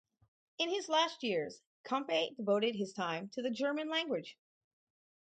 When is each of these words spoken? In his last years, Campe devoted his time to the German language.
In 0.57 0.69
his 0.71 0.89
last 0.89 1.21
years, 1.21 1.61
Campe 1.83 2.35
devoted 2.35 2.73
his 2.73 2.91
time 2.91 3.29
to 3.35 3.41
the 3.43 3.51
German 3.51 3.87
language. 3.87 4.35